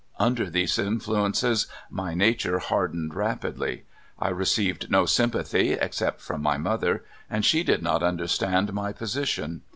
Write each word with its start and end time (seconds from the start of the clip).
Under 0.17 0.49
these 0.49 0.79
influences 0.79 1.67
my 1.91 2.15
nature 2.15 2.57
hard 2.57 2.93
ened 2.93 3.13
rapidly. 3.13 3.83
I 4.17 4.29
received 4.29 4.89
no 4.89 5.05
sympathy 5.05 5.73
except 5.73 6.21
from 6.21 6.41
my 6.41 6.57
mother, 6.57 7.05
and 7.29 7.45
she 7.45 7.61
did 7.61 7.83
not 7.83 8.01
understand 8.01 8.73
my 8.73 8.93
posi 8.93 9.27
tion. 9.27 9.61